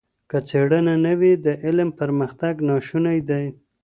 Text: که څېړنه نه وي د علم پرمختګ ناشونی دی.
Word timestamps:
که 0.29 0.37
څېړنه 0.47 0.95
نه 1.05 1.13
وي 1.19 1.33
د 1.45 1.47
علم 1.63 1.89
پرمختګ 1.99 2.53
ناشونی 2.69 3.19
دی. 3.29 3.45